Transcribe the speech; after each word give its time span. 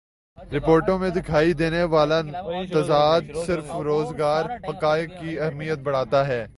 رپورٹوں 0.37 0.97
میں 0.99 1.09
دکھائی 1.09 1.53
دینے 1.53 1.83
والا 1.91 2.21
تضاد 2.71 3.35
صرف 3.45 3.71
روزگار 3.83 4.45
حقائق 4.67 5.09
کی 5.19 5.39
اہمیت 5.39 5.79
بڑھاتا 5.79 6.27
ہے 6.27 6.45